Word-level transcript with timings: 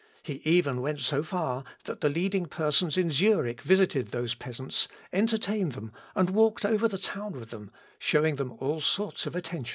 He 0.23 0.41
even 0.45 0.81
went 0.81 0.99
so 1.01 1.21
far 1.21 1.63
that 1.83 2.01
the 2.01 2.09
leading 2.09 2.47
persons 2.47 2.97
in 2.97 3.11
Zurich 3.11 3.61
visited 3.61 4.07
those 4.07 4.33
peasants, 4.33 4.87
entertained 5.13 5.73
them, 5.73 5.91
and 6.15 6.31
walked 6.31 6.65
over 6.65 6.87
the 6.87 6.97
town 6.97 7.33
with 7.33 7.51
them, 7.51 7.69
showing 7.99 8.37
them 8.37 8.53
all 8.57 8.81
sorts 8.81 9.27
of 9.27 9.35
attention." 9.35 9.69